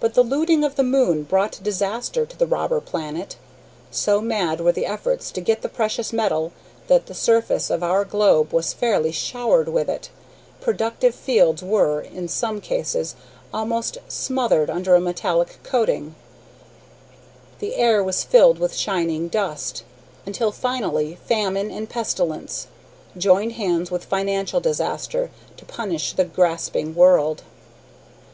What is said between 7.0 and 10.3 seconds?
the surface of our globe was fairly showered with it,